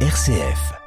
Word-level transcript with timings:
RCF. 0.00 0.85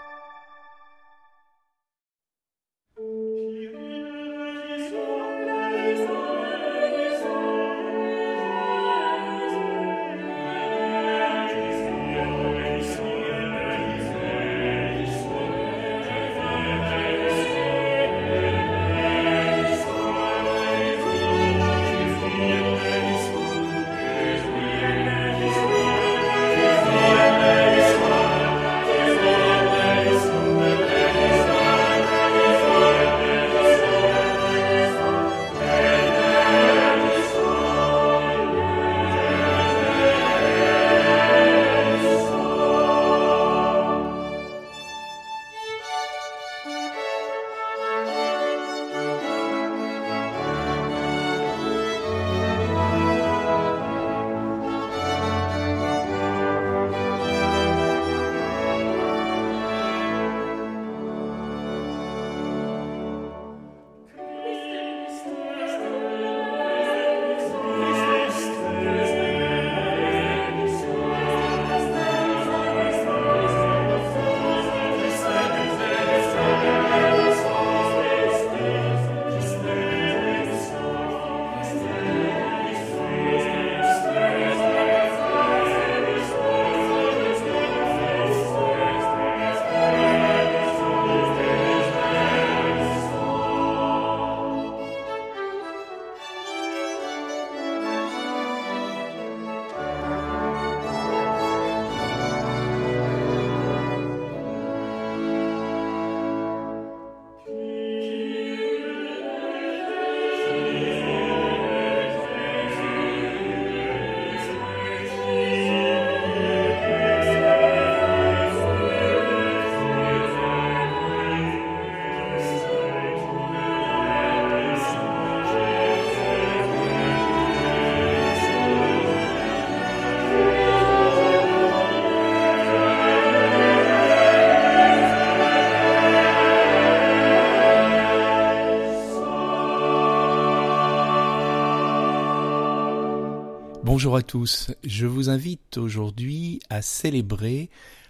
Bonjour 144.00 144.16
à 144.16 144.22
tous, 144.22 144.72
je 144.86 145.06
vous 145.06 145.30
invite 145.30 145.78
aujourd'hui 145.78 146.62
à 146.70 146.82
célébrer 146.82 147.70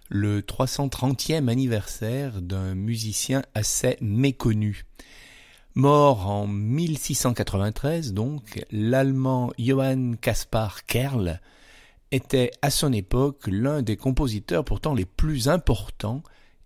le 0.09 0.41
330e 0.41 1.47
anniversaire 1.47 2.43
d'un 2.43 2.75
musicien 2.75 3.41
assez 3.55 3.97
méconnu. 3.99 4.85
Mort 5.73 6.29
en 6.29 6.45
1693 6.45 8.13
donc, 8.13 8.63
l'allemand 8.69 9.51
Johann 9.57 10.15
Caspar 10.17 10.85
Kerl 10.85 11.39
était 12.11 12.51
à 12.61 12.69
son 12.69 12.93
époque 12.93 13.47
l'un 13.47 13.81
des 13.81 13.97
compositeurs 13.97 14.65
pourtant 14.65 14.93
les 14.93 15.05
plus 15.05 15.47
importants 15.49 16.21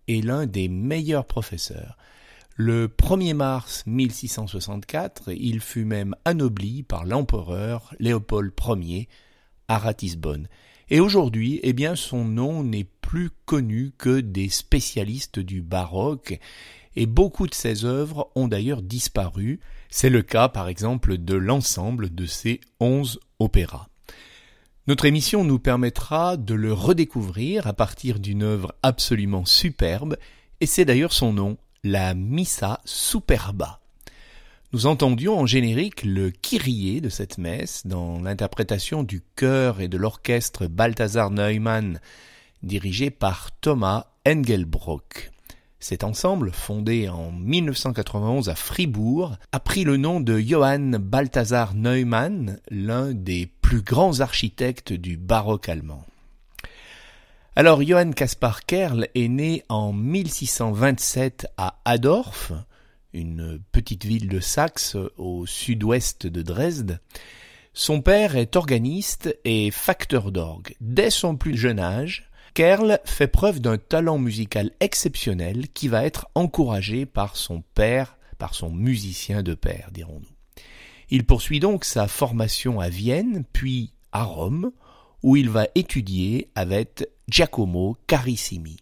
et 0.10 0.22
l'un 0.22 0.48
des 0.48 0.68
meilleurs 0.68 1.28
professeurs. 1.28 1.98
Le 2.56 2.88
1er 2.88 3.34
mars 3.34 3.84
1664, 3.88 5.32
il 5.36 5.60
fut 5.60 5.86
même 5.86 6.16
anobli 6.24 6.84
par 6.84 7.04
l'empereur 7.04 7.96
Léopold 7.98 8.52
Ier 8.80 9.10
à 9.68 9.80
Ratisbonne. 9.80 10.48
Et 10.92 11.00
aujourd'hui, 11.00 11.60
eh 11.64 11.74
bien, 11.74 11.96
son 11.96 12.26
nom 12.26 12.64
n'est 12.64 12.88
plus 13.02 13.32
connu 13.46 13.92
que 13.98 14.20
des 14.20 14.50
spécialistes 14.50 15.40
du 15.40 15.64
baroque, 15.64 16.38
et 16.96 17.08
beaucoup 17.08 17.48
de 17.48 17.56
ses 17.56 17.86
œuvres 17.86 18.30
ont 18.36 18.48
d'ailleurs 18.48 18.84
disparu. 18.84 19.60
C'est 19.90 20.12
le 20.12 20.22
cas, 20.22 20.48
par 20.48 20.68
exemple, 20.68 21.18
de 21.18 21.34
l'ensemble 21.34 22.14
de 22.14 22.28
ses 22.28 22.62
onze 22.80 23.20
opéras. 23.40 23.88
Notre 24.86 25.06
émission 25.06 25.44
nous 25.44 25.58
permettra 25.58 26.38
de 26.38 26.54
le 26.54 26.72
redécouvrir 26.72 27.66
à 27.66 27.74
partir 27.74 28.20
d'une 28.20 28.44
œuvre 28.44 28.76
absolument 28.84 29.46
superbe, 29.46 30.18
et 30.62 30.68
c'est 30.68 30.86
d'ailleurs 30.86 31.14
son 31.14 31.34
nom, 31.34 31.58
la 31.84 32.14
Missa 32.14 32.80
Superba. 32.86 33.82
Nous 34.72 34.86
entendions 34.86 35.38
en 35.38 35.46
générique 35.46 36.04
le 36.04 36.32
Kyrie 36.32 37.02
de 37.02 37.10
cette 37.10 37.38
messe 37.38 37.86
dans 37.86 38.22
l'interprétation 38.22 39.04
du 39.04 39.22
chœur 39.36 39.82
et 39.82 39.90
de 39.90 39.98
l'orchestre 39.98 40.68
Balthasar 40.68 41.30
Neumann, 41.30 42.00
dirigé 42.64 43.10
par 43.12 43.52
Thomas 43.60 44.08
Engelbrock. 44.26 45.32
Cet 45.82 46.06
ensemble, 46.06 46.52
fondé 46.54 47.10
en 47.10 47.34
1991 47.34 48.48
à 48.48 48.56
Fribourg, 48.56 49.36
a 49.52 49.60
pris 49.60 49.84
le 49.84 49.98
nom 49.98 50.22
de 50.22 50.40
Johann 50.40 50.98
Balthasar 50.98 51.76
Neumann, 51.76 52.62
l'un 52.72 53.12
des 53.12 53.46
plus 53.62 53.82
grands 53.82 54.22
architectes 54.22 54.94
du 54.94 55.18
baroque 55.18 55.68
allemand. 55.68 56.06
Alors 57.56 57.84
Johann 57.84 58.16
Caspar 58.16 58.66
Kerl 58.66 59.10
est 59.14 59.28
né 59.28 59.64
en 59.70 59.94
1627 59.94 61.46
à 61.56 61.80
Adorf, 61.86 62.52
une 63.14 63.60
petite 63.72 64.06
ville 64.06 64.28
de 64.28 64.40
Saxe 64.40 64.98
au 65.18 65.46
sud-ouest 65.46 66.26
de 66.26 66.42
Dresde. 66.42 67.00
Son 67.76 68.02
père 68.02 68.38
est 68.38 68.56
organiste 68.56 69.38
et 69.46 69.70
facteur 69.70 70.32
d'orgue. 70.32 70.74
Dès 70.82 71.12
son 71.12 71.36
plus 71.36 71.56
jeune 71.56 71.80
âge, 71.80 72.28
Kerl 72.56 73.00
fait 73.06 73.28
preuve 73.28 73.60
d'un 73.60 73.78
talent 73.78 74.18
musical 74.18 74.72
exceptionnel 74.80 75.68
qui 75.76 75.90
va 75.90 76.06
être 76.06 76.26
encouragé 76.34 77.06
par 77.06 77.36
son 77.36 77.62
père, 77.76 78.18
par 78.40 78.56
son 78.56 78.72
musicien 78.72 79.44
de 79.44 79.54
père, 79.54 79.90
dirons-nous. 79.92 80.66
Il 81.12 81.24
poursuit 81.24 81.60
donc 81.60 81.86
sa 81.86 82.08
formation 82.08 82.80
à 82.80 82.90
Vienne, 82.90 83.44
puis 83.54 83.94
à 84.12 84.24
Rome, 84.24 84.72
où 85.22 85.36
il 85.36 85.50
va 85.50 85.68
étudier 85.76 86.50
avec 86.56 87.08
Giacomo 87.34 87.98
Carissimi. 88.06 88.78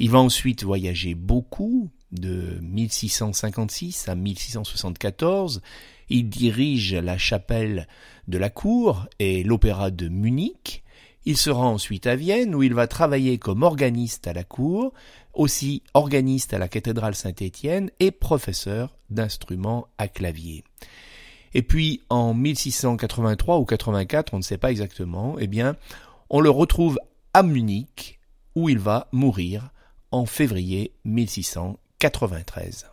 Il 0.00 0.10
va 0.10 0.18
ensuite 0.18 0.64
voyager 0.64 1.14
beaucoup, 1.14 1.90
de 2.10 2.58
1656 2.60 4.08
à 4.08 4.16
1674. 4.16 5.62
Il 6.08 6.28
dirige 6.28 6.92
la 6.92 7.18
chapelle 7.18 7.86
de 8.26 8.36
la 8.36 8.50
cour 8.50 9.06
et 9.20 9.44
l'opéra 9.44 9.92
de 9.92 10.08
Munich. 10.08 10.82
Il 11.24 11.36
se 11.36 11.50
rend 11.50 11.70
ensuite 11.70 12.08
à 12.08 12.16
Vienne 12.16 12.56
où 12.56 12.64
il 12.64 12.74
va 12.74 12.88
travailler 12.88 13.38
comme 13.38 13.62
organiste 13.62 14.26
à 14.26 14.32
la 14.32 14.42
cour, 14.42 14.92
aussi 15.32 15.84
organiste 15.94 16.52
à 16.52 16.58
la 16.58 16.66
cathédrale 16.66 17.14
Saint-Étienne 17.14 17.92
et 18.00 18.10
professeur 18.10 18.98
d'instruments 19.08 19.86
à 19.98 20.08
clavier. 20.08 20.64
Et 21.52 21.62
puis 21.62 22.00
en 22.10 22.34
1683 22.34 23.60
ou 23.60 23.64
84, 23.64 24.34
on 24.34 24.38
ne 24.38 24.42
sait 24.42 24.58
pas 24.58 24.72
exactement, 24.72 25.36
eh 25.38 25.46
bien, 25.46 25.76
on 26.28 26.40
le 26.40 26.50
retrouve 26.50 26.98
à 27.34 27.42
Munich 27.42 28.20
où 28.54 28.68
il 28.68 28.78
va 28.78 29.08
mourir 29.10 29.72
en 30.12 30.24
février 30.24 30.92
1693. 31.04 32.86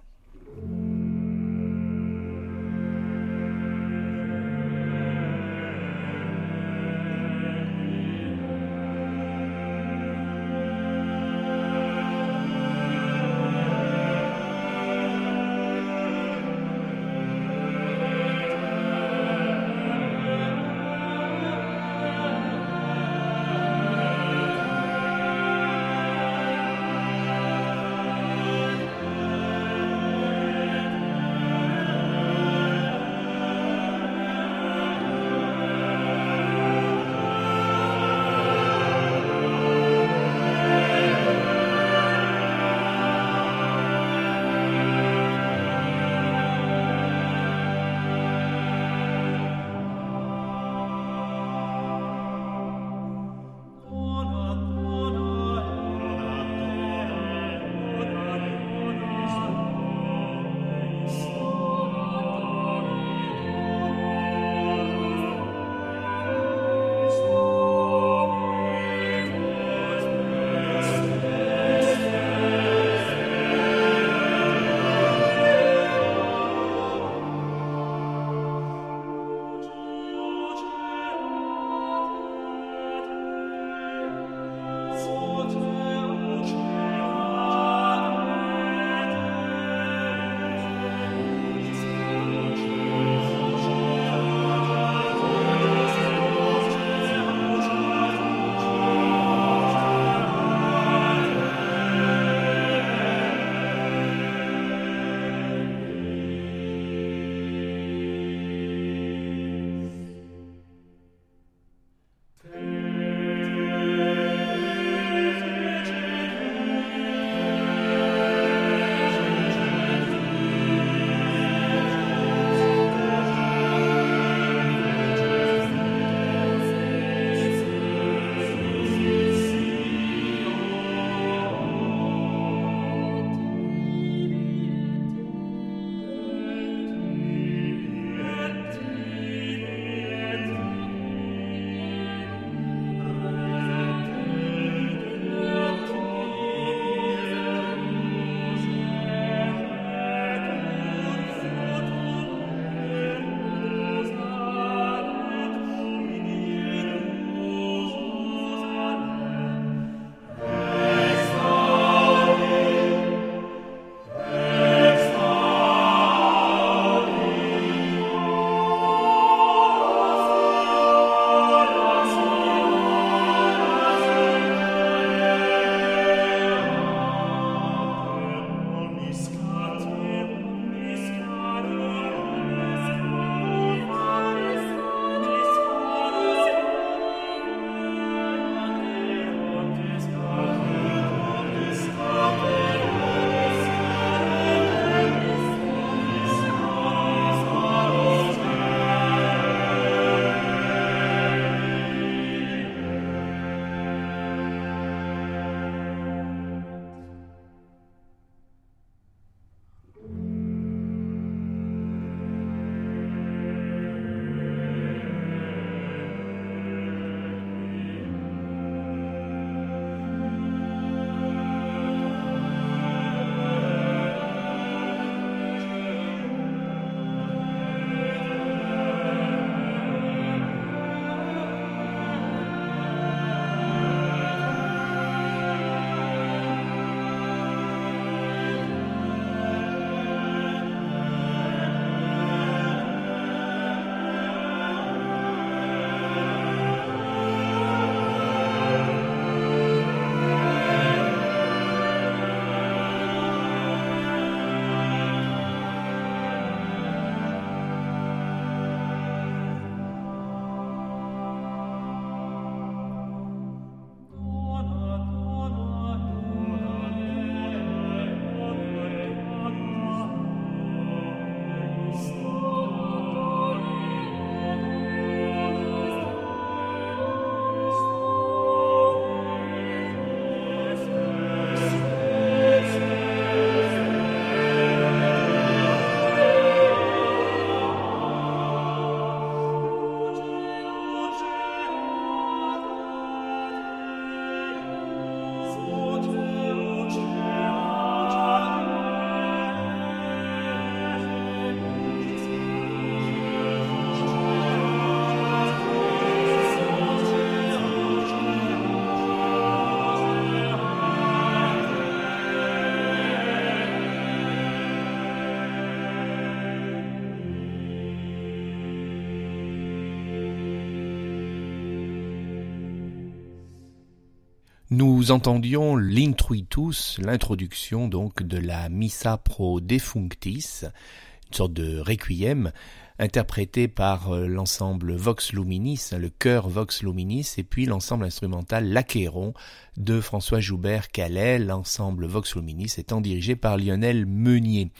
Nous 325.12 325.18
entendions 325.18 325.76
l'intruitus, 325.76 326.98
l'introduction 327.00 327.90
donc 327.90 328.24
de 328.24 328.38
la 328.38 328.70
Missa 328.70 329.18
pro 329.18 329.60
defunctis, 329.60 330.64
une 330.64 331.34
sorte 331.36 331.52
de 331.52 331.80
requiem 331.80 332.54
interprété 332.98 333.68
par 333.68 334.14
euh, 334.16 334.26
l'ensemble 334.26 334.96
Vox 334.96 335.34
Luminis, 335.34 335.90
le 336.00 336.10
chœur 336.10 336.48
Vox 336.48 336.82
Luminis, 336.82 337.28
et 337.38 337.44
puis 337.44 337.66
l'ensemble 337.66 338.06
instrumental 338.06 338.70
L'Achéron 338.70 339.34
de 339.76 340.00
François 340.00 340.40
Joubert 340.40 340.88
Calais, 340.88 341.40
l'ensemble 341.40 342.06
Vox 342.06 342.34
Luminis 342.36 342.76
étant 342.78 343.02
dirigé 343.02 343.36
par 343.36 343.58
Lionel 343.58 344.06
Meunier. 344.06 344.72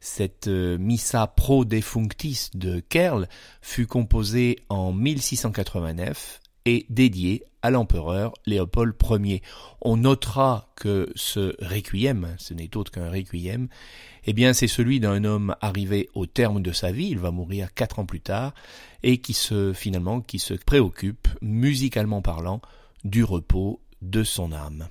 Cette 0.00 0.48
euh, 0.48 0.76
Missa 0.76 1.26
pro 1.28 1.64
defunctis 1.64 2.50
de 2.52 2.80
Kerl 2.80 3.26
fut 3.62 3.86
composée 3.86 4.58
en 4.68 4.92
1689 4.92 6.40
et 6.68 6.84
dédiée 6.90 7.44
à 7.62 7.70
l'empereur 7.70 8.34
Léopold 8.44 8.94
Ier. 9.24 9.42
On 9.80 9.96
notera 9.96 10.68
que 10.76 11.10
ce 11.16 11.54
requiem, 11.64 12.36
ce 12.38 12.52
n'est 12.52 12.76
autre 12.76 12.92
qu'un 12.92 13.10
requiem, 13.10 13.68
eh 14.26 14.32
bien 14.34 14.52
c'est 14.52 14.68
celui 14.68 15.00
d'un 15.00 15.24
homme 15.24 15.56
arrivé 15.62 16.10
au 16.14 16.26
terme 16.26 16.60
de 16.60 16.72
sa 16.72 16.92
vie, 16.92 17.08
il 17.08 17.18
va 17.18 17.30
mourir 17.30 17.72
quatre 17.72 17.98
ans 17.98 18.04
plus 18.04 18.20
tard, 18.20 18.54
et 19.02 19.18
qui 19.18 19.32
se 19.32 19.72
finalement 19.72 20.20
qui 20.20 20.38
se 20.38 20.52
préoccupe, 20.52 21.28
musicalement 21.40 22.20
parlant, 22.20 22.60
du 23.02 23.24
repos 23.24 23.80
de 24.02 24.24
son 24.24 24.52
âme. 24.52 24.88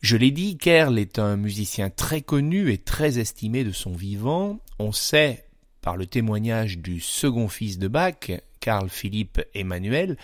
Je 0.00 0.16
l'ai 0.16 0.32
dit, 0.32 0.56
Kerl 0.58 0.98
est 0.98 1.20
un 1.20 1.36
musicien 1.36 1.88
très 1.88 2.22
connu 2.22 2.72
et 2.72 2.78
très 2.78 3.18
estimé 3.18 3.62
de 3.62 3.72
son 3.72 3.92
vivant. 3.92 4.58
On 4.78 4.92
sait, 4.92 5.44
par 5.82 5.96
le 5.96 6.06
témoignage 6.06 6.78
du 6.78 7.00
second 7.00 7.48
fils 7.48 7.78
de 7.78 7.86
Bach, 7.86 8.32
Carl 8.60 8.88
Philippe 8.88 9.40
Emmanuel, 9.54 10.16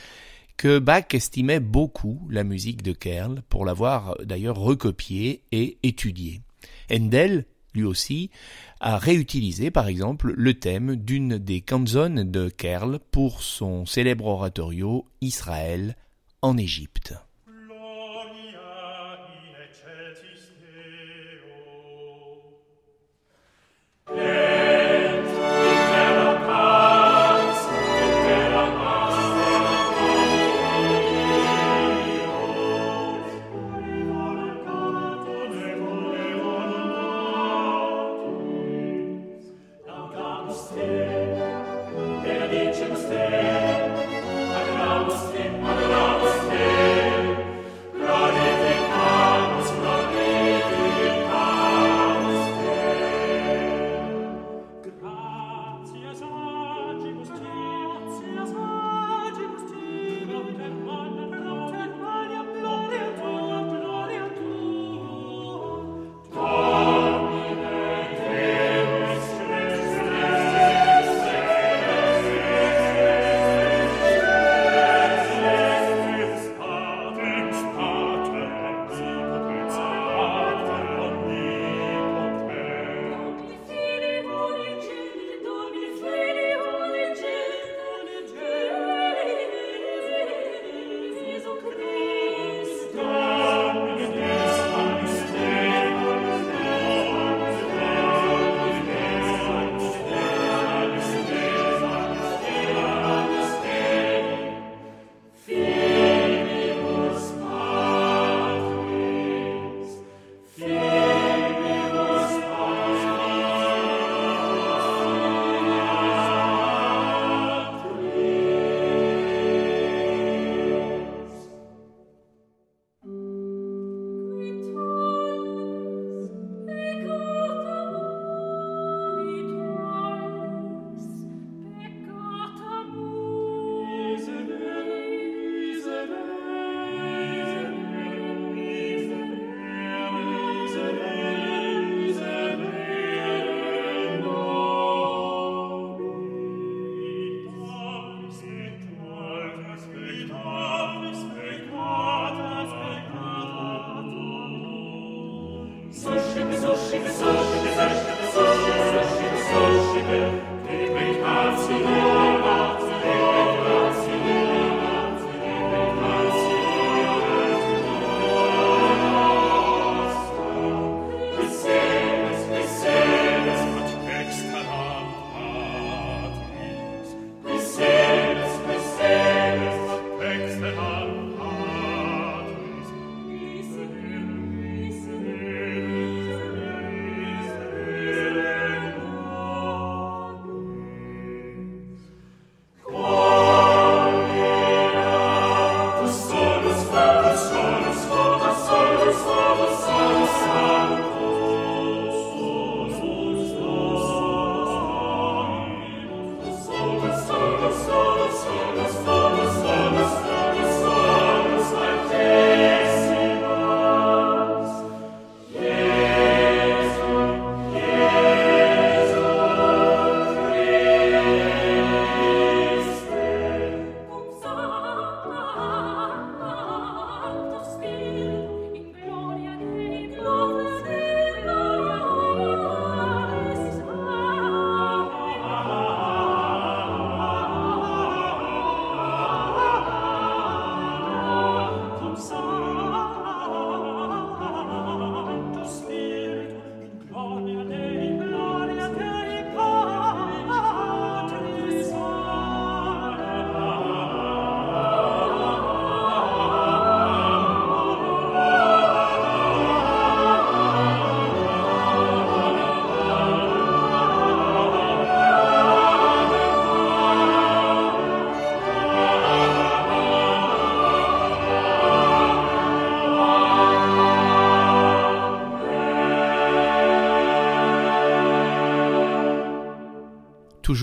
que 0.56 0.78
Bach 0.78 1.12
estimait 1.12 1.60
beaucoup 1.60 2.26
la 2.30 2.44
musique 2.44 2.82
de 2.82 2.92
Kerl 2.92 3.42
pour 3.48 3.64
l'avoir 3.64 4.16
d'ailleurs 4.24 4.58
recopiée 4.58 5.42
et 5.52 5.78
étudiée. 5.82 6.40
Handel, 6.90 7.44
lui 7.74 7.84
aussi, 7.84 8.30
a 8.80 8.98
réutilisé 8.98 9.70
par 9.70 9.88
exemple 9.88 10.32
le 10.36 10.54
thème 10.54 10.96
d'une 10.96 11.38
des 11.38 11.60
canzones 11.60 12.30
de 12.30 12.48
Kerl 12.48 13.00
pour 13.10 13.42
son 13.42 13.86
célèbre 13.86 14.26
oratorio 14.26 15.06
Israël 15.20 15.96
en 16.42 16.56
Égypte. 16.56 17.14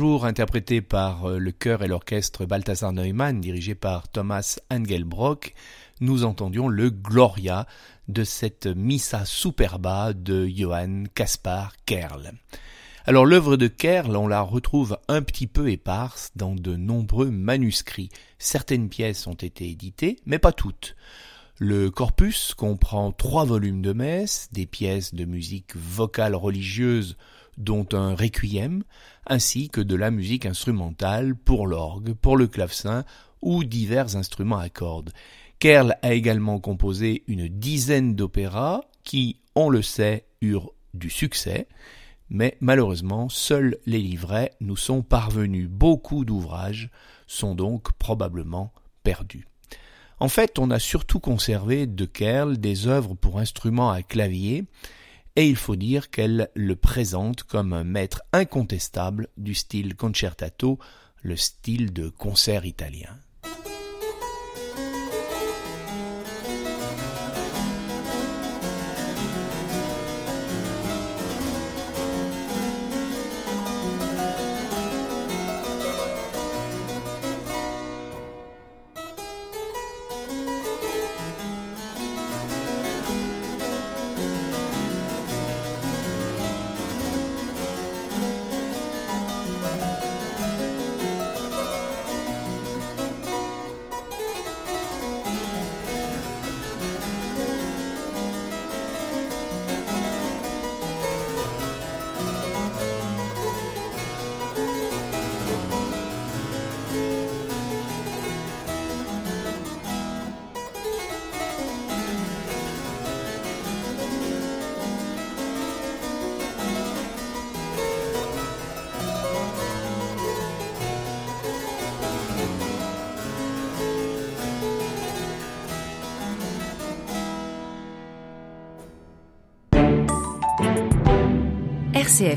Interprété 0.02 0.82
par 0.82 1.30
euh, 1.30 1.38
le 1.38 1.52
chœur 1.52 1.84
et 1.84 1.88
l'orchestre 1.88 2.48
Balthasar 2.48 2.94
Neumann, 2.94 3.40
dirigé 3.40 3.76
par 3.76 4.08
Thomas 4.08 4.58
Engelbrock, 4.72 5.54
nous 6.02 6.26
entendions 6.26 6.68
le 6.68 6.90
Gloria 6.90 7.68
de 8.08 8.24
cette 8.24 8.66
Missa 8.66 9.24
Superba 9.24 10.14
de 10.14 10.48
Johann 10.48 11.08
Caspar 11.14 11.74
Kerl. 11.86 12.32
Alors 13.06 13.28
l'œuvre 13.28 13.56
de 13.56 13.68
Kerl, 13.68 14.16
on 14.16 14.28
la 14.28 14.42
retrouve 14.42 14.98
un 15.10 15.22
petit 15.22 15.46
peu 15.46 15.70
éparse 15.70 16.32
dans 16.36 16.56
de 16.56 16.76
nombreux 16.76 17.30
manuscrits. 17.30 18.10
Certaines 18.40 18.90
pièces 18.90 19.28
ont 19.28 19.34
été 19.34 19.70
éditées, 19.70 20.18
mais 20.26 20.40
pas 20.40 20.54
toutes. 20.54 20.96
Le 21.60 21.92
corpus 21.92 22.56
comprend 22.56 23.12
trois 23.12 23.46
volumes 23.46 23.84
de 23.84 23.94
messe, 23.94 24.50
des 24.52 24.66
pièces 24.66 25.14
de 25.14 25.26
musique 25.26 25.76
vocale 25.76 26.34
religieuse 26.34 27.16
dont 27.58 27.88
un 27.94 28.16
requiem, 28.16 28.84
ainsi 29.28 29.70
que 29.70 29.82
de 29.82 29.96
la 29.96 30.12
musique 30.12 30.46
instrumentale 30.46 31.36
pour 31.36 31.68
l'orgue, 31.68 32.14
pour 32.14 32.38
le 32.38 32.48
clavecin 32.48 33.04
ou 33.42 33.64
divers 33.64 34.16
instruments 34.16 34.58
à 34.58 34.70
cordes. 34.70 35.12
Kerl 35.60 35.96
a 36.02 36.14
également 36.14 36.60
composé 36.60 37.24
une 37.28 37.48
dizaine 37.48 38.16
d'opéras 38.16 38.82
qui, 39.04 39.40
on 39.56 39.70
le 39.70 39.82
sait, 39.82 40.26
eurent 40.42 40.74
du 40.94 41.10
succès, 41.10 41.68
mais 42.30 42.58
malheureusement 42.60 43.30
seuls 43.30 43.78
les 43.86 44.00
livrets 44.00 44.52
nous 44.60 44.76
sont 44.76 45.04
parvenus. 45.04 45.70
Beaucoup 45.70 46.26
d'ouvrages 46.26 46.90
sont 47.28 47.56
donc 47.56 47.94
probablement 47.94 48.74
perdus. 49.04 49.48
En 50.20 50.30
fait, 50.30 50.60
on 50.60 50.72
a 50.72 50.80
surtout 50.80 51.20
conservé 51.20 51.88
de 51.88 52.06
Kerl 52.06 52.58
des 52.58 52.88
œuvres 52.88 53.16
pour 53.16 53.40
instruments 53.40 53.92
à 53.92 54.04
clavier, 54.04 54.66
et 55.36 55.48
il 55.48 55.56
faut 55.56 55.76
dire 55.76 56.10
qu'elle 56.10 56.50
le 56.54 56.76
présente 56.76 57.44
comme 57.44 57.74
un 57.74 57.84
maître 57.84 58.22
incontestable 58.34 59.30
du 59.38 59.56
style 59.56 59.96
concertato, 59.96 60.80
le 61.22 61.36
style 61.36 61.94
de 61.94 62.10
concert 62.10 62.66
italien. 62.66 63.18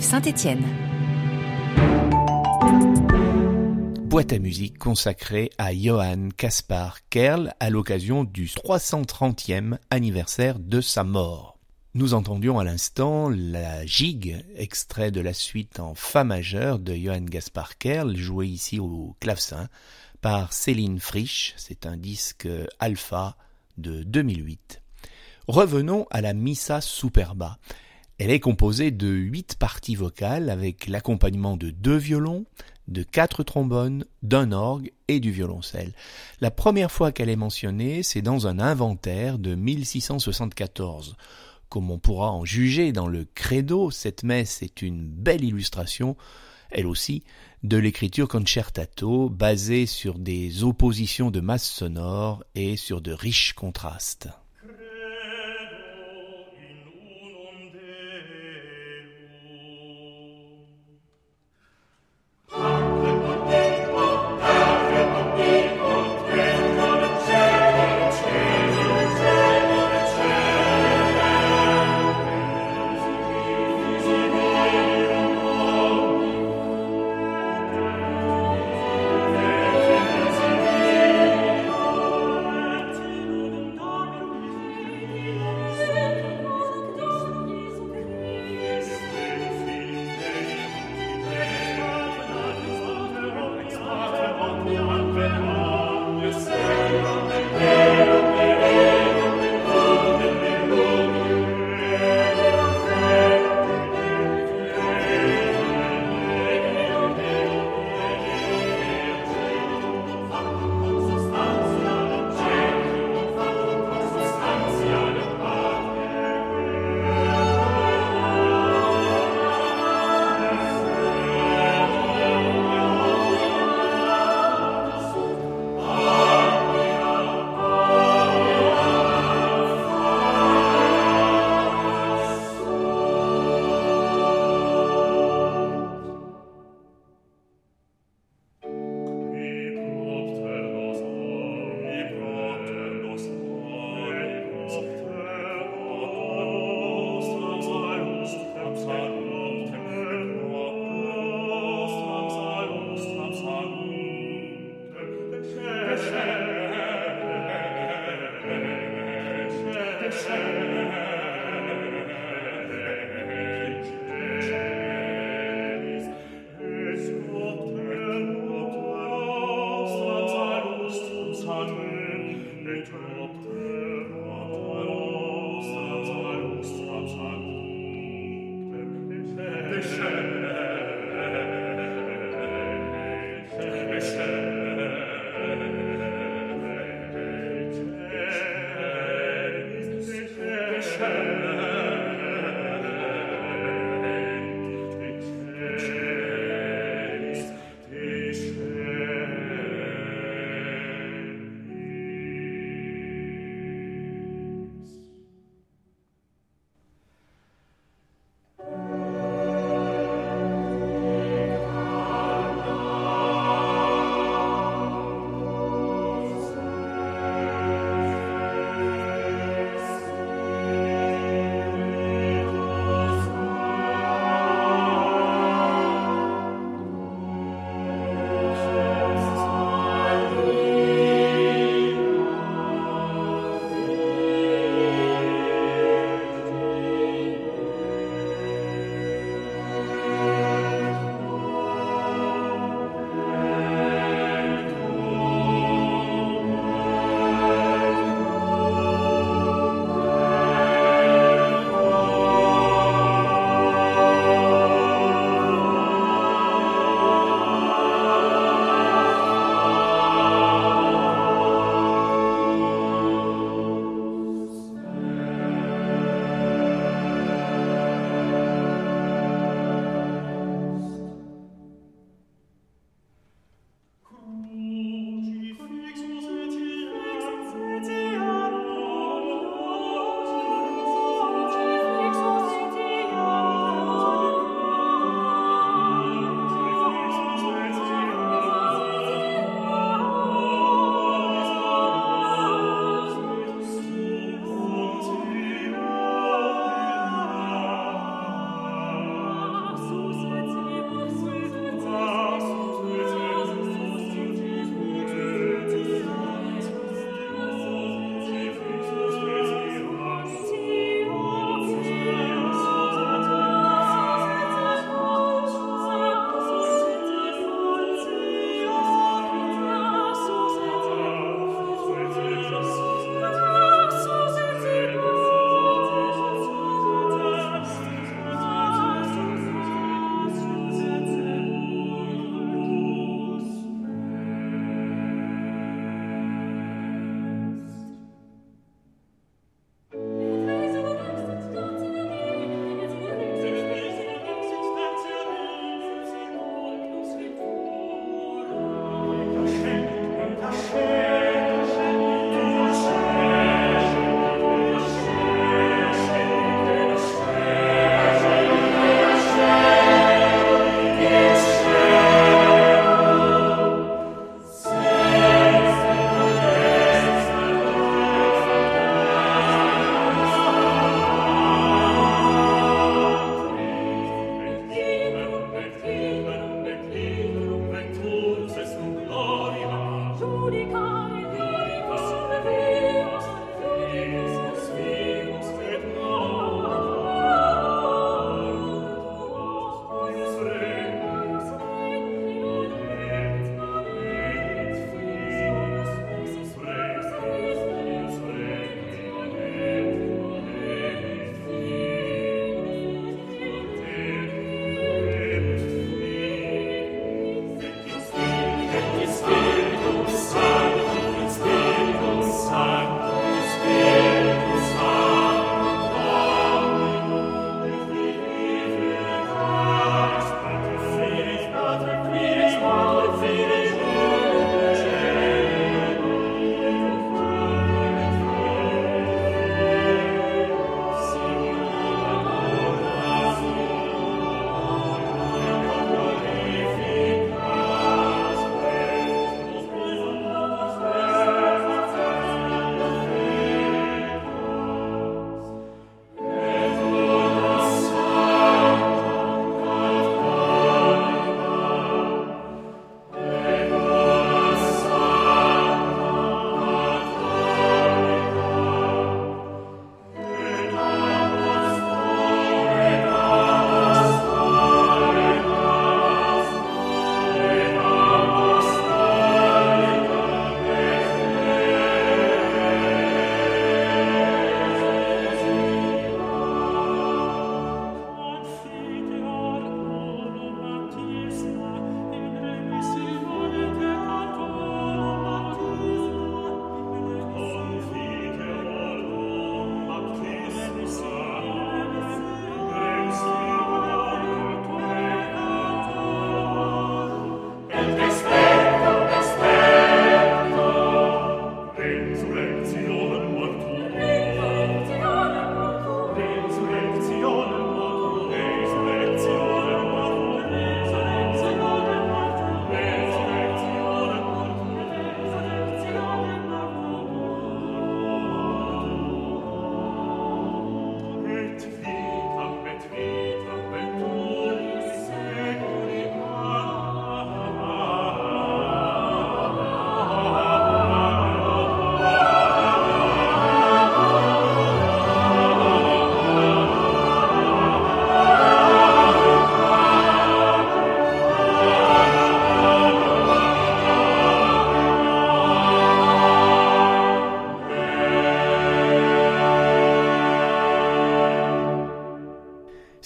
Saint-Étienne. 0.06 0.62
Boîte 4.04 4.32
à 4.32 4.38
musique 4.38 4.78
consacrée 4.78 5.50
à 5.58 5.74
Johann 5.74 6.32
Caspar 6.32 7.00
Kerl 7.10 7.52
à 7.58 7.70
l'occasion 7.70 8.22
du 8.22 8.46
330e 8.46 9.78
anniversaire 9.90 10.60
de 10.60 10.80
sa 10.80 11.02
mort. 11.02 11.58
Nous 11.94 12.14
entendions 12.14 12.60
à 12.60 12.62
l'instant 12.62 13.28
la 13.28 13.84
gigue, 13.84 14.44
extrait 14.54 15.10
de 15.10 15.20
la 15.20 15.32
suite 15.32 15.80
en 15.80 15.96
Fa 15.96 16.22
majeur 16.22 16.78
de 16.78 16.94
Johann 16.94 17.28
Caspar 17.28 17.76
Kerl, 17.76 18.16
joué 18.16 18.46
ici 18.46 18.78
au 18.78 19.16
clavecin 19.18 19.68
par 20.20 20.52
Céline 20.52 21.00
Frisch. 21.00 21.52
C'est 21.56 21.84
un 21.84 21.96
disque 21.96 22.46
alpha 22.78 23.36
de 23.76 24.04
2008. 24.04 24.82
Revenons 25.48 26.06
à 26.12 26.20
la 26.20 26.32
Missa 26.32 26.80
Superba. 26.80 27.58
Elle 28.18 28.30
est 28.30 28.40
composée 28.40 28.90
de 28.90 29.08
huit 29.08 29.56
parties 29.58 29.94
vocales 29.94 30.48
avec 30.48 30.86
l'accompagnement 30.86 31.58
de 31.58 31.68
deux 31.68 31.96
violons, 31.96 32.46
de 32.88 33.02
quatre 33.02 33.42
trombones, 33.42 34.06
d'un 34.22 34.52
orgue 34.52 34.92
et 35.08 35.20
du 35.20 35.30
violoncelle. 35.30 35.92
La 36.40 36.50
première 36.50 36.90
fois 36.90 37.12
qu'elle 37.12 37.28
est 37.28 37.36
mentionnée, 37.36 38.02
c'est 38.02 38.22
dans 38.22 38.46
un 38.46 38.58
inventaire 38.58 39.38
de 39.38 39.54
1674. 39.54 41.16
Comme 41.68 41.90
on 41.90 41.98
pourra 41.98 42.30
en 42.30 42.46
juger 42.46 42.92
dans 42.92 43.08
le 43.08 43.26
credo, 43.34 43.90
cette 43.90 44.22
messe 44.22 44.62
est 44.62 44.80
une 44.80 45.06
belle 45.06 45.44
illustration, 45.44 46.16
elle 46.70 46.86
aussi, 46.86 47.22
de 47.64 47.76
l'écriture 47.76 48.28
concertato 48.28 49.28
basée 49.28 49.84
sur 49.84 50.18
des 50.18 50.64
oppositions 50.64 51.30
de 51.30 51.40
masse 51.40 51.68
sonore 51.68 52.44
et 52.54 52.76
sur 52.76 53.02
de 53.02 53.12
riches 53.12 53.52
contrastes. 53.52 54.28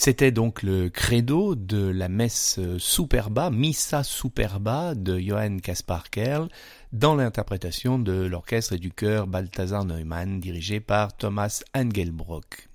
C'était 0.03 0.33
donc 0.33 0.63
le 0.63 0.89
credo 0.89 1.55
de 1.55 1.87
la 1.87 2.09
messe 2.09 2.59
Superba, 2.79 3.51
Missa 3.51 4.03
Superba 4.03 4.95
de 4.95 5.19
Johann 5.19 5.61
Caspar 5.61 6.09
Kerl, 6.09 6.49
dans 6.95 7.15
l'interprétation 7.15 7.99
de 7.99 8.13
l'orchestre 8.13 8.73
et 8.73 8.79
du 8.79 8.93
chœur 8.93 9.27
Balthasar 9.27 9.85
Neumann, 9.85 10.41
dirigé 10.41 10.81
par 10.81 11.15
Thomas 11.15 11.63
Engelbrock. 11.75 12.71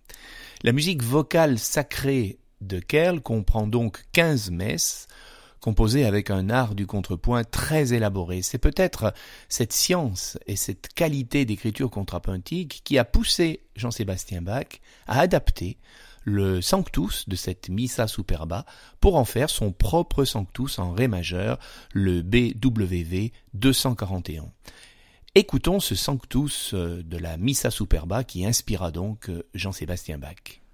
La 0.62 0.72
musique 0.72 1.02
vocale 1.02 1.58
sacrée 1.58 2.38
de 2.62 2.78
Kerl 2.78 3.20
comprend 3.22 3.66
donc 3.66 4.04
15 4.12 4.52
messes, 4.52 5.08
composées 5.62 6.06
avec 6.06 6.30
un 6.30 6.52
art 6.52 6.76
du 6.76 6.86
contrepoint 6.86 7.44
très 7.44 7.94
élaboré. 7.94 8.44
C'est 8.44 8.60
peut-être 8.60 9.16
cette 9.50 9.74
science 9.74 10.38
et 10.46 10.56
cette 10.56 10.90
qualité 10.94 11.46
d'écriture 11.46 11.90
contrapuntique 11.90 12.82
qui 12.84 13.00
a 13.00 13.04
poussé 13.04 13.62
Jean-Sébastien 13.76 14.44
Bach 14.44 14.80
à 15.08 15.22
adapter 15.22 15.80
le 16.26 16.62
Sanctus 16.62 17.30
de 17.30 17.36
cette 17.36 17.70
Missa 17.70 18.08
Superba 18.08 18.66
pour 19.00 19.16
en 19.16 19.26
faire 19.26 19.50
son 19.50 19.72
propre 19.72 20.26
Sanctus 20.26 20.80
en 20.80 20.92
Ré 20.92 21.08
majeur, 21.08 21.60
le 21.94 22.22
BWV 22.22 23.32
241. 23.54 24.52
Écoutons 25.36 25.80
ce 25.80 25.96
Sanctus 25.96 26.74
euh, 26.74 27.04
de 27.04 27.18
la 27.18 27.38
Missa 27.38 27.70
Superba 27.70 28.24
qui 28.24 28.46
inspira 28.46 28.92
donc 28.92 29.30
euh, 29.30 29.44
Jean-Sébastien 29.54 30.18
Bach. 30.18 30.65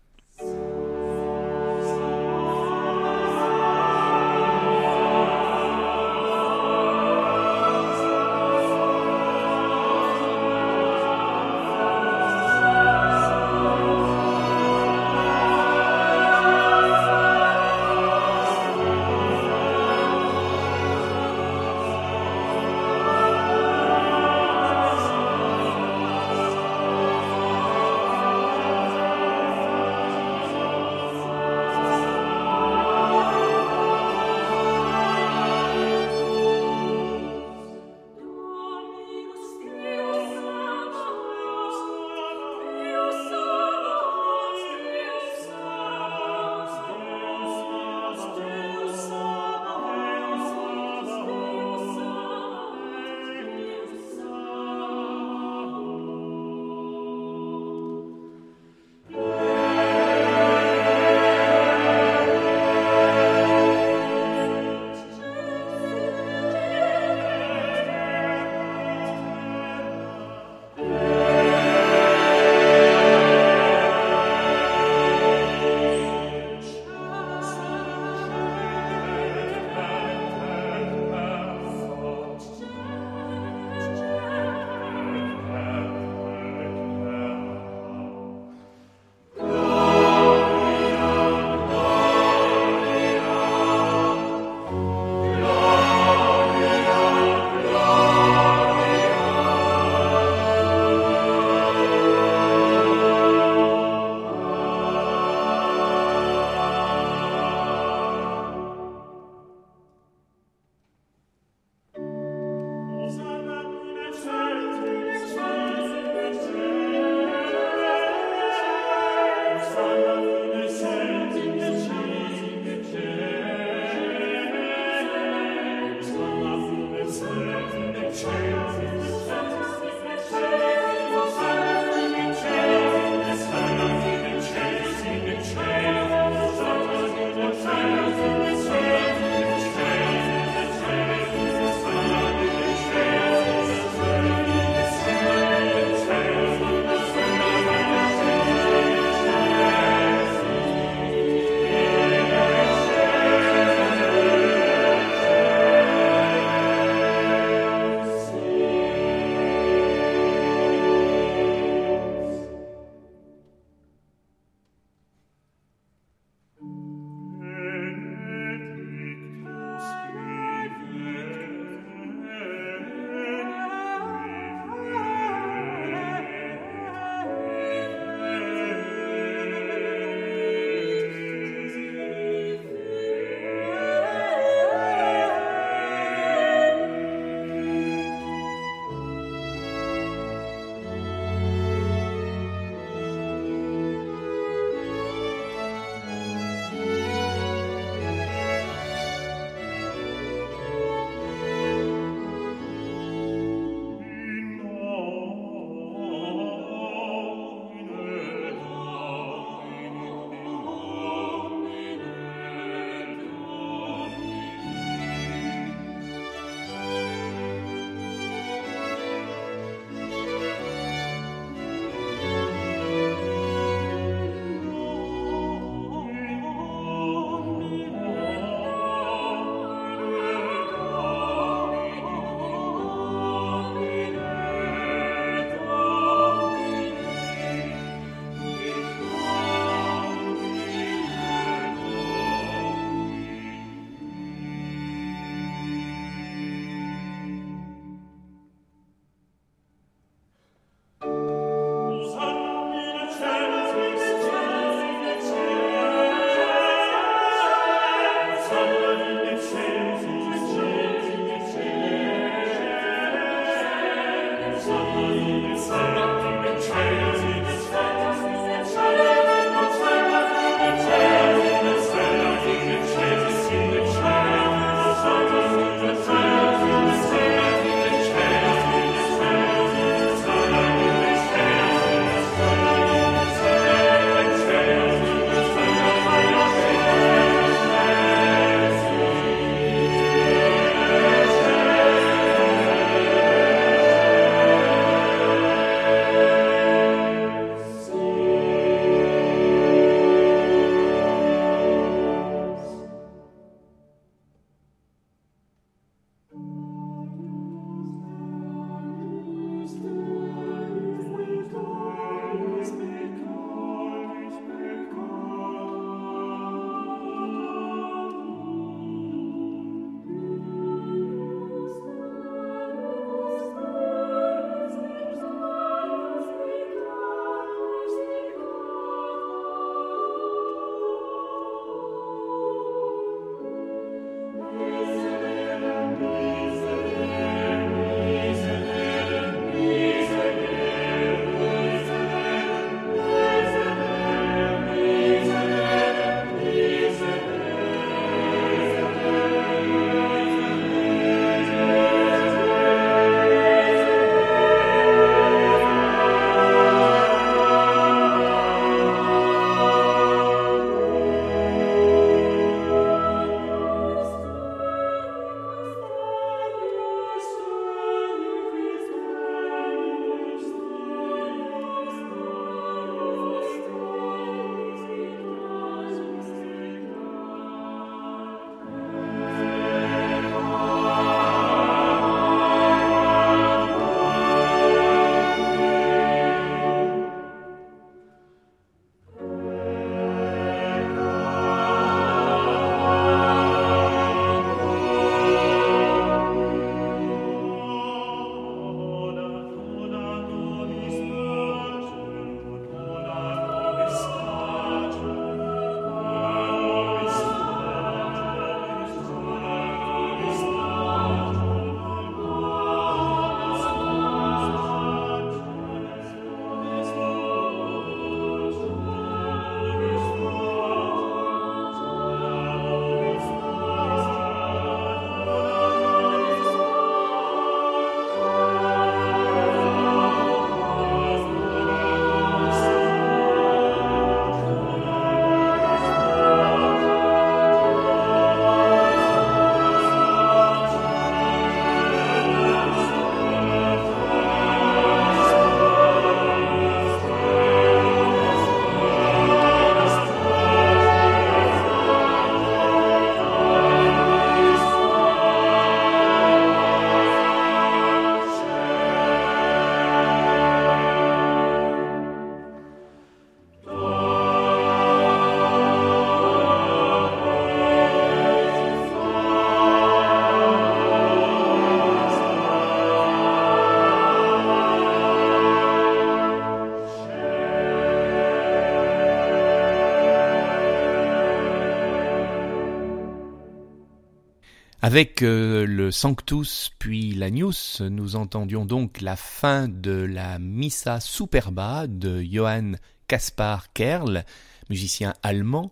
Avec 484.84 485.22
euh, 485.22 485.68
le 485.68 485.92
Sanctus 485.92 486.72
puis 486.80 487.14
l'Agnus, 487.14 487.82
nous 487.82 488.16
entendions 488.16 488.66
donc 488.66 489.00
la 489.02 489.16
fin 489.16 489.68
de 489.68 489.92
la 489.92 490.40
Missa 490.40 491.00
Superba 491.00 491.86
de 491.86 492.24
Johann 492.24 492.80
Caspar 493.08 493.72
Kerl, 493.74 494.26
musicien 494.72 495.14
allemand, 495.22 495.72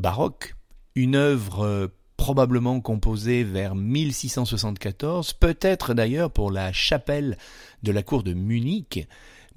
baroque, 0.00 0.56
une 0.96 1.14
œuvre 1.14 1.64
euh, 1.64 1.86
probablement 2.16 2.80
composée 2.80 3.44
vers 3.44 3.76
1674, 3.76 5.34
peut-être 5.34 5.94
d'ailleurs 5.94 6.32
pour 6.32 6.50
la 6.50 6.72
chapelle 6.72 7.38
de 7.84 7.92
la 7.92 8.02
cour 8.02 8.24
de 8.24 8.32
Munich, 8.32 9.06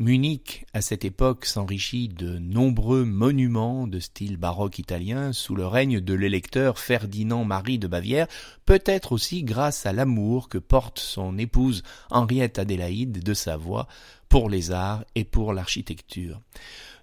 Munich, 0.01 0.65
à 0.73 0.81
cette 0.81 1.05
époque, 1.05 1.45
s'enrichit 1.45 2.07
de 2.07 2.39
nombreux 2.39 3.05
monuments 3.05 3.85
de 3.85 3.99
style 3.99 4.35
baroque 4.35 4.79
italien 4.79 5.31
sous 5.31 5.53
le 5.53 5.67
règne 5.67 5.99
de 5.99 6.15
l'électeur 6.15 6.79
Ferdinand 6.79 7.45
Marie 7.45 7.77
de 7.77 7.85
Bavière, 7.85 8.25
peut-être 8.65 9.11
aussi 9.11 9.43
grâce 9.43 9.85
à 9.85 9.93
l'amour 9.93 10.49
que 10.49 10.57
porte 10.57 10.97
son 10.97 11.37
épouse 11.37 11.83
Henriette 12.09 12.57
Adélaïde 12.57 13.23
de 13.23 13.33
Savoie 13.35 13.87
pour 14.27 14.49
les 14.49 14.71
arts 14.71 15.05
et 15.13 15.23
pour 15.23 15.53
l'architecture. 15.53 16.41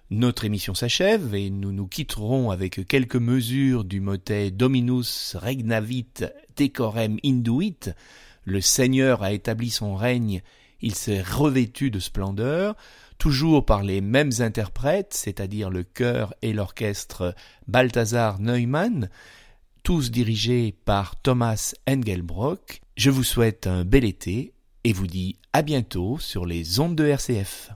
Notre 0.09 0.43
émission 0.43 0.75
s'achève 0.75 1.33
et 1.35 1.49
nous 1.49 1.71
nous 1.71 1.87
quitterons 1.87 2.51
avec 2.51 2.85
quelques 2.85 3.15
mesures 3.15 3.85
du 3.85 4.01
motet 4.01 4.51
Dominus 4.51 5.37
regnavit 5.39 6.07
decorem 6.57 7.17
induit. 7.23 7.79
Le 8.43 8.59
Seigneur 8.59 9.23
a 9.23 9.31
établi 9.31 9.69
son 9.69 9.95
règne 9.95 10.41
il 10.81 10.95
s'est 10.95 11.21
revêtu 11.21 11.91
de 11.91 11.99
splendeur, 11.99 12.75
toujours 13.17 13.65
par 13.65 13.83
les 13.83 14.01
mêmes 14.01 14.31
interprètes, 14.39 15.13
c'est-à-dire 15.13 15.69
le 15.69 15.83
chœur 15.83 16.33
et 16.41 16.53
l'orchestre 16.53 17.35
Balthasar 17.67 18.39
Neumann, 18.39 19.09
tous 19.83 20.11
dirigés 20.11 20.75
par 20.85 21.15
Thomas 21.21 21.73
Engelbrock. 21.87 22.81
Je 22.95 23.09
vous 23.09 23.23
souhaite 23.23 23.67
un 23.67 23.85
bel 23.85 24.05
été 24.05 24.53
et 24.83 24.93
vous 24.93 25.07
dis 25.07 25.37
à 25.53 25.61
bientôt 25.61 26.17
sur 26.19 26.45
les 26.45 26.79
ondes 26.79 26.95
de 26.95 27.05
RCF. 27.05 27.71